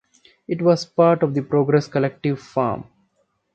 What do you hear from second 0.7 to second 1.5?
part of the